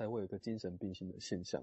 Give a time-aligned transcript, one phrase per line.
[0.00, 1.62] 才会有一个精神病性的现象。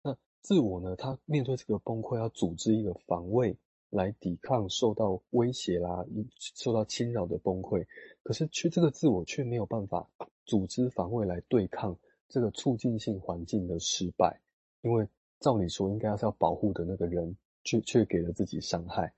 [0.00, 3.58] 那自我呢，他面对这个崩溃，要组织一个防卫
[3.90, 6.06] 来抵抗受到威胁啦、
[6.54, 7.84] 受到侵扰的崩溃。
[8.22, 10.08] 可是，却这个自我却没有办法
[10.44, 11.98] 组织防卫来对抗
[12.28, 14.40] 这个促进性环境的失败，
[14.82, 15.08] 因为
[15.40, 19.12] 照理说应该是要保护的那个人，却却给了自己伤害。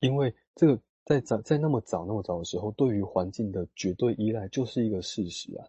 [0.00, 5.66] 因为这个在早在那么早那么早的时候，对于环境的绝对依赖就是一个事实啊。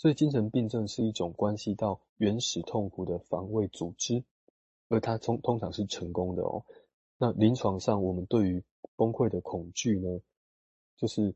[0.00, 4.24] 所以，精神病症是一种关系到原始痛苦的防卫组织，
[4.88, 6.64] 而它通通常是成功的哦。
[7.18, 8.64] 那临床上，我们对于
[8.96, 10.08] 崩溃的恐惧呢，
[10.96, 11.34] 就是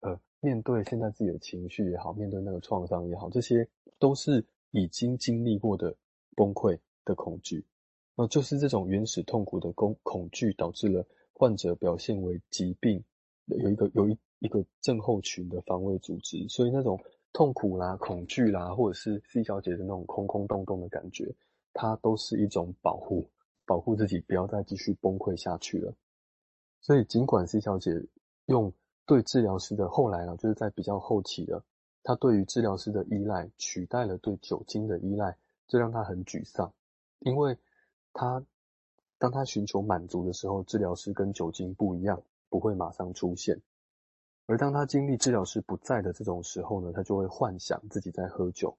[0.00, 3.64] 呃，面对现在自己的情绪也好，面对那个创伤也好，这些
[4.00, 5.94] 都是已经经历过的
[6.34, 7.64] 崩溃的恐惧。
[8.16, 13.00] 那就是这种原始痛苦的恐恐惧，导致了患者表现为疾病，
[13.46, 17.00] 有一个有一一个症候群的防卫组织，所以那种。
[17.32, 21.34] 痛苦啦、恐惧啦，或者是 C 小姐的那种空空洞洞的感觉，
[21.72, 23.26] 它都是一种保护，
[23.64, 25.94] 保护自己不要再继续崩溃下去了。
[26.80, 27.90] 所以，尽管 C 小姐
[28.46, 28.72] 用
[29.06, 31.64] 对治疗师的后来啊，就是在比较后期的，
[32.02, 35.36] 她对于治疗师的依赖取代了对酒精的依赖，
[35.68, 36.72] 这让她很沮丧，
[37.20, 37.56] 因为
[38.12, 38.44] 她
[39.18, 43.62] 当她寻求满足的时候，治疗师跟酒精不一样，不会马上出现。
[44.52, 48.76] 而当她经历治疗师不在的这种时候呢，她就会幻想自己在喝酒。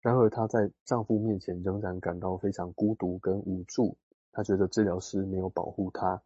[0.00, 3.96] 然而她在丈夫面前仍然感到非常孤独跟无助。
[4.32, 6.20] 她觉得治疗师没有保护她，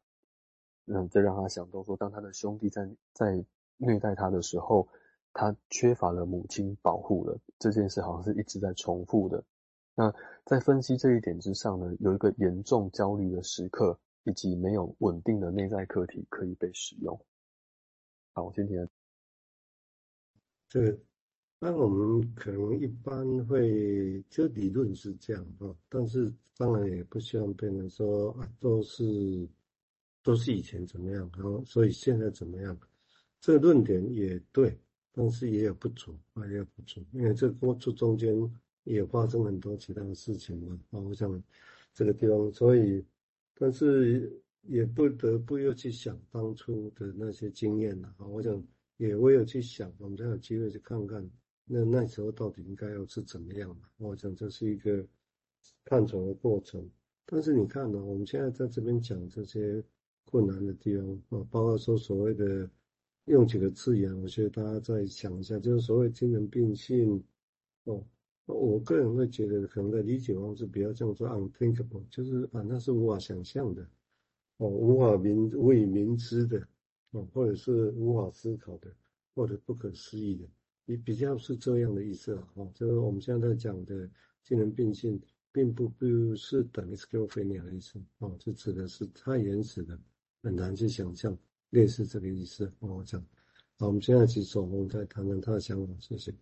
[0.86, 3.44] 嗯，这让她想到说，当她的兄弟在在
[3.76, 4.88] 虐待她的时候，
[5.34, 7.38] 她缺乏了母亲保护了。
[7.58, 9.44] 这件事好像是一直在重复的。
[9.94, 10.10] 那
[10.46, 17.20] 在分析这一点之上呢，有一个严重焦虑的时刻，以及没有稳定的内在课题可以被使用。
[18.36, 18.90] 好，我今天
[20.68, 20.98] 这个，
[21.60, 29.48] 那我们可能一般会，这理论是这样哈，但是当然也不希望变成说啊，都是
[30.20, 32.76] 都是以前怎么样，然后所以现在怎么样，
[33.40, 34.76] 这个论点也对，
[35.12, 38.36] 但是也有不足啊，也有不足，因为这过程中间
[38.82, 41.40] 也发生很多其他的事情嘛，包括像
[41.92, 43.06] 这个地方，所以
[43.54, 44.40] 但是。
[44.66, 48.26] 也不得不又去想当初的那些经验了啊！
[48.26, 48.62] 我想
[48.96, 51.28] 也唯有去想，我们才有机会去看看
[51.66, 53.88] 那那时候到底应该要是怎么样嘛。
[53.98, 55.06] 我想这是一个
[55.84, 56.88] 探索的过程。
[57.26, 59.82] 但是你看呢，我们现在在这边讲这些
[60.24, 62.68] 困难的地方啊，包括说所谓的
[63.26, 67.22] 用几个字眼，我觉得大家再想一下，就是所谓精神病性
[67.84, 68.04] 哦。
[68.46, 73.86] 我个人会觉得可能的理解方式比较像说 unthinkable，就是啊，那是无法想象的。
[74.58, 76.64] 哦，无法明无以明知的，
[77.10, 78.88] 哦，或者是无法思考的，
[79.34, 80.46] 或者不可思议的，
[80.84, 82.48] 你比较是这样的意思啊。
[82.54, 84.08] 哦，就是我们现在讲的
[84.44, 85.20] 精神病性，
[85.50, 88.00] 并不不是等于 schizophrenia 的意思。
[88.18, 89.98] 哦，这指的是太原始的，
[90.40, 91.36] 很难去想象，
[91.70, 92.72] 类似这个意思。
[92.78, 93.20] 哦，我讲，
[93.76, 95.92] 好，我们现在继续，我们再谈谈他的想法。
[95.98, 96.32] 谢谢。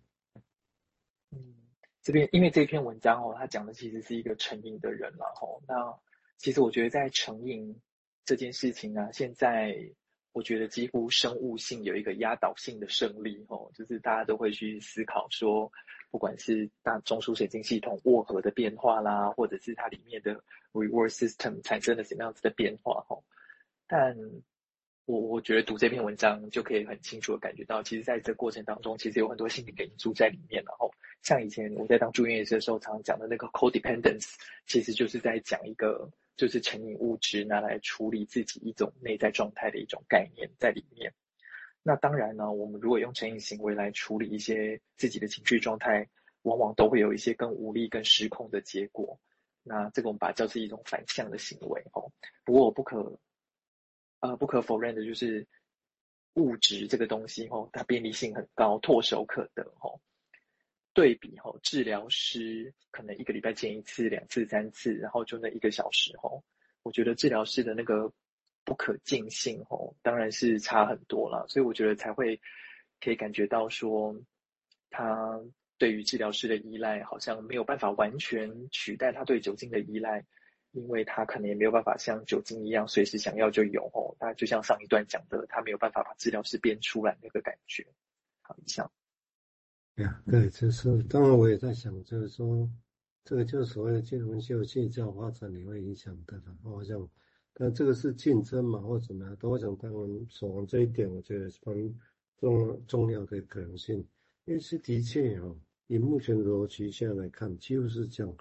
[1.31, 1.55] 嗯，
[2.03, 5.25] 这边因为这篇文章哦，他讲的其实是一个成瘾的人了。
[5.41, 5.99] 哦，那
[6.37, 7.75] 其实我觉得在成瘾。
[8.25, 9.75] 这件事情呢，现在
[10.31, 15.71] 我觉得几乎生物性有一个压倒性的胜利哦，就是大家都会去思考说，
[16.09, 20.41] 不管是大中枢神经系统卧核的变化啦，或者是它里面的
[20.71, 23.21] reward system 产生了什么样子的变化哦。
[23.85, 24.17] 但
[25.05, 30.63] 我我觉得读这篇文章就可以很清楚的感觉到，其实在这过程当中，其实有很多心理的因素在里面。
[30.63, 30.89] 然后
[31.21, 34.33] 像以前我在当住院医师的时候，常常讲的那个 codependence，
[34.65, 36.09] 其实就是在讲一个。
[36.35, 41.13] 就是成瘾物质拿来处理自己一种内在状态的一种概念在里面。
[41.83, 46.07] 那当然呢，我们如果用成瘾行为来处理一些自己的情绪状态，
[46.43, 49.19] 往往都会有一些更无力、更失控的结果。
[49.63, 52.11] 那这个我们把它叫做一种反向的行为哦。
[52.43, 53.19] 不过我不可，
[54.21, 55.45] 呃，不可否认的就是
[56.35, 59.99] 物质这个东西哦，它便利性很高，唾手可得哦。
[60.93, 66.43] 对比吼，治疗师可能一个礼拜见一次、两次、三次，然后就那一个小时吼，
[66.83, 68.11] 我觉得治疗师的那个
[68.63, 71.45] 不可尽性吼，当然是差很多了。
[71.47, 72.39] 所以我觉得才会
[73.01, 74.15] 可以感觉到说，
[74.91, 75.41] 他
[75.79, 80.23] 对于治疗师的依赖好像没有办法完全取代他对酒精的依赖，
[80.71, 84.15] 因为他可能也没有办法像酒精一样随时想要就有吼。
[84.19, 87.85] 他就像上一段讲的，他没有办法把治疗师变出来那个感觉。
[88.41, 88.91] 好，以上。
[89.97, 92.67] 呀对，就是当然我也在想，就是说，
[93.23, 96.41] 这个就是所谓的金融秀现教发展你会影响的。
[96.63, 97.07] 我想，
[97.53, 99.35] 但这个是竞争嘛，或者怎么样？
[99.35, 101.95] 都我想，当然，说完这一点，我觉得是蛮
[102.37, 103.99] 重重要的可能性。
[104.45, 105.55] 因为是的确哦，
[105.87, 108.35] 以目前的逻辑下来看，几乎是这样。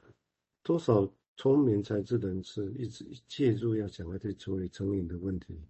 [0.62, 5.60] 多少聪明才智的人士一直介入，要想要去处理成瘾的问题。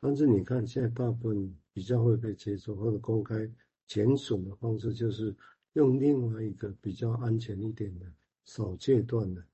[0.00, 3.48] 但是你看，现在大部分比较会被接受或者公开
[3.88, 5.34] 减损的方式，就是
[5.72, 8.06] 用另外一个比较安全一点的、
[8.44, 9.44] 少戒断的，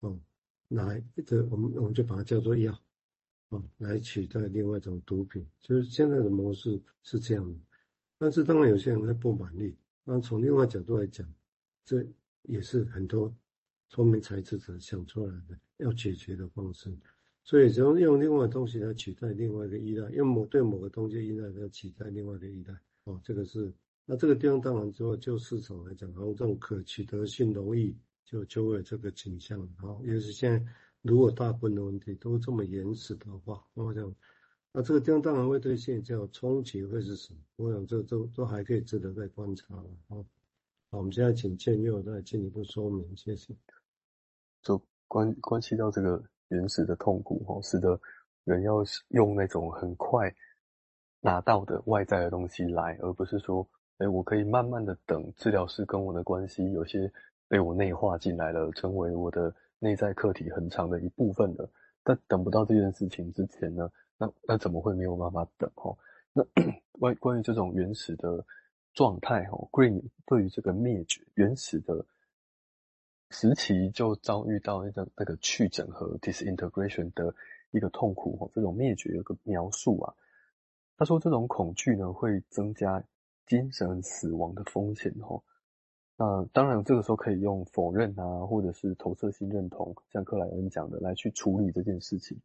[0.00, 0.20] 哦，
[0.68, 2.78] 来这我们我们就把它叫做药，
[3.48, 5.46] 哦，来取代另外一种毒品。
[5.60, 7.58] 就是现在的模式是这样的。
[8.18, 9.74] 但是当然有些人会不满意。
[10.04, 11.26] 那从另外角度来讲，
[11.84, 12.06] 这
[12.42, 13.34] 也是很多
[13.88, 16.90] 聪明才智者想出来的要解决的方式。
[17.44, 22.74] 所以，只要用另外的东西来取代另外一个依赖，用某对某个东西依赖来取代另外的依赖，
[23.06, 23.72] 哦，这个是
[24.04, 30.72] 那这个地方当然之后就市场来讲，然后这种可取得性容易，就就会这个倾向，好，尤其现在
[31.02, 34.14] 如果大部分的问题都这么原始的话，我想，
[34.72, 37.40] 那这个地方当然会对现在冲击会是什么？
[37.56, 40.16] 我想这都都还可以值得再观察了，好，
[40.90, 43.56] 好，我们现在请建佑再进一步说明，谢谢。
[44.62, 46.22] 就关关系到这个。
[46.50, 48.00] 原始的痛苦，吼，使得
[48.44, 48.76] 人要
[49.08, 50.32] 用那种很快
[51.20, 53.66] 拿到的外在的东西来，而不是说，
[53.98, 57.12] 哎，我可以慢慢的等治疗师跟我的关系有些
[57.48, 61.70] 被我内化进来了，成为我的内在课题很长的一部分了。
[62.02, 65.70] 但等不到这件事情之前呢，那那怎么会没有办法等？
[65.74, 65.98] 吼，
[66.32, 66.44] 那
[66.92, 68.44] 关关于这种原始的
[68.94, 72.04] 状态，吼，Green 对于这个灭绝原始的。
[73.30, 77.34] 时期就遭遇到那个那个去整合 disintegration 的
[77.72, 80.14] 一个痛苦哦，这种灭绝有个描述啊，
[80.96, 83.02] 他说这种恐惧呢会增加
[83.46, 85.42] 精神死亡的风险哦。
[86.16, 92.40] 那当然这个时候可以用否认啊，或者是投射性认同，像克莱恩讲的来去处理这件事情。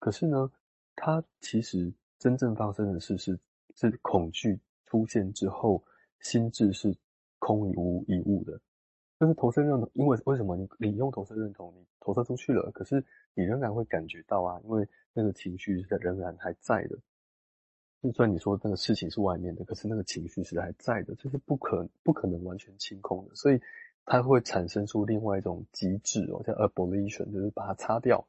[0.00, 0.50] 可是呢，
[0.96, 3.38] 他其实真正发生的事是
[3.76, 5.84] 是恐惧出现之后，
[6.18, 6.92] 心智是
[7.38, 8.60] 空无一物的。
[9.20, 16.98] 就是投射认同，因为为什么你你用投射认同，你投射出去了，可是你仍然会感觉到啊，因为那个情绪是仍然还在的。
[18.02, 23.60] 就算你说那个事情是外面的，可是那个情绪是还在的，这是不可不可能完全清空的，所以
[24.04, 28.26] 它会产生出另外一种机制哦，叫 abolition，就是把它擦掉，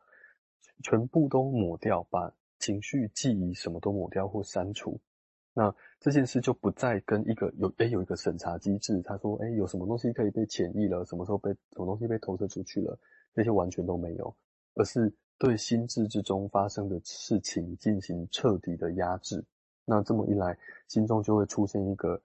[0.84, 5.00] 全部都抹掉，把情绪、记忆什么都抹掉或删除。
[5.56, 12.96] 那这件事就不再跟一个有诶有一个审查机制，他说诶有什么东西可以被潜移了，什么时候被什么东西被投射出去了，
[13.34, 14.36] 这些完全都没有，
[14.76, 19.44] 而是对心智之中发生的事情进行彻底的压制。
[19.86, 20.58] 那这么一来，
[20.88, 22.22] 心中就会出现一个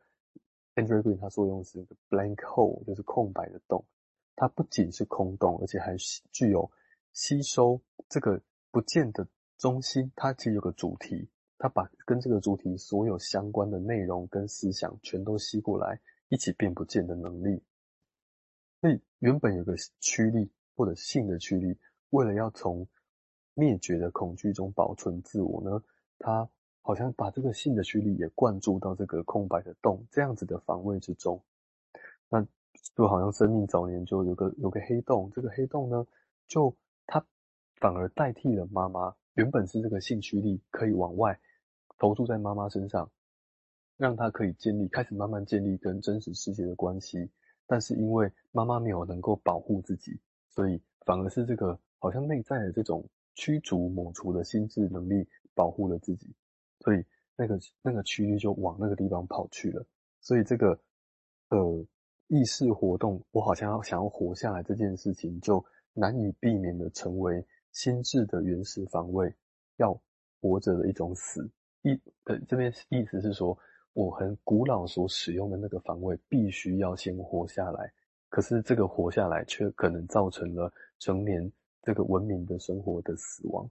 [0.75, 3.85] Andrew Green 他所用是一个 blank hole，就是空白的洞。
[4.37, 5.97] 它不仅是空洞，而且还
[6.31, 6.71] 具有
[7.13, 8.41] 吸收这个
[8.71, 9.27] 不见的
[9.57, 11.29] 中心，它其实有个主题。
[11.59, 17.61] 它把跟这个主题所有相关的内容跟思想全都吸过来，一起变不见的能力。
[18.81, 21.77] 所以原本有个驱力或者性的驱力，
[22.11, 22.87] 为了要从
[23.55, 25.83] 灭绝的恐惧中保存自我呢，
[26.21, 26.49] 它
[26.83, 31.43] 好像把这个性的驱力也灌注到这个空白的洞这样子的防卫之中。
[32.29, 32.47] 那
[32.95, 36.07] 就好像生命早年就有个有个黑洞，这个黑洞呢，
[36.47, 36.75] 就
[37.07, 37.25] 它
[37.77, 41.39] 反而代替了妈妈，原本是这个性驱力可以往外。
[41.99, 43.11] 投注在妈妈身上，
[43.97, 47.29] 让她可以建立，开始慢慢建立跟真实世界的关系。
[47.67, 53.05] 但是因为妈妈没有能够保护自己，所以反而是这个好像内在的这种
[53.35, 56.33] 驱逐抹除的心智能力保护了自己，
[56.81, 57.05] 所以
[57.37, 59.85] 那个那个区域就往那个地方跑去了。
[60.21, 60.79] 所以这个
[61.51, 61.87] 呃
[62.27, 69.35] 意识活动，我好像要想要活下来这件事情，就难以避免的成为心智的原始防卫，
[69.77, 69.99] 要
[70.41, 71.49] 活着的一种死。
[71.83, 73.57] 意呃，这边意思是说，
[73.93, 77.93] 我很古老所使用的那个防卫，必须要先活下来。
[78.29, 81.51] 可是这个活下来，却可能造成了成年
[81.83, 83.71] 这个文明的生活的死亡。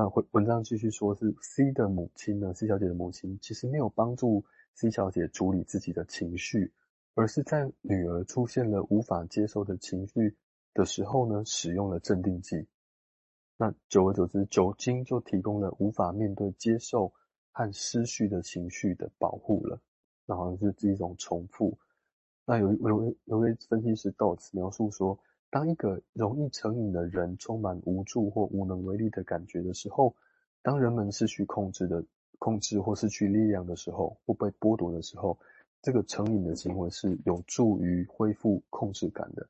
[0.00, 4.42] 那文文章继续说，是 C 的母亲呢，C 小姐的母亲其实没有帮助
[4.72, 6.72] C 小姐处理自己的情绪，
[7.12, 10.34] 而是在女儿出现了无法接受的情绪
[10.72, 12.66] 的时候呢，使用了镇定剂。
[13.58, 17.12] 那久而久之，酒精就提供了无法面对、接受
[17.50, 19.78] 和失去的情绪的保护了。
[20.24, 21.78] 那好像是这一种重复。
[22.46, 25.18] 那有有有位分析师道斯描述说，
[25.50, 30.14] 当一个容易成瘾的人充满无助或无能为力的感觉的时候，
[30.62, 32.04] 当人们失去控制的
[32.38, 35.36] 控制或失去力量的时候，或被剥夺的时候，
[35.82, 39.46] 这个成瘾的行为是有助于恢复控制感的。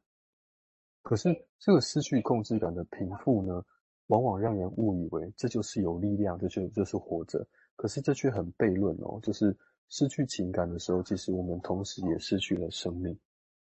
[1.03, 3.65] 可是这个失去控制感的平复呢，
[4.07, 7.47] 往往让人误以为这就是有力量，这就就是活着。
[7.77, 9.57] 可是这却很悖论哦，就是
[9.89, 13.19] 失去情感的时候，其实我们同时也失去了生命。